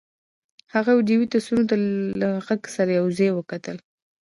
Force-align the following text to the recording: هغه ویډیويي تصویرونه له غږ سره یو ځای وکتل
هغه 0.73 0.91
ویډیويي 0.93 1.27
تصویرونه 1.33 1.75
له 2.21 2.29
غږ 2.47 2.61
سره 2.75 2.91
یو 2.99 3.07
ځای 3.17 3.29
وکتل 3.33 3.77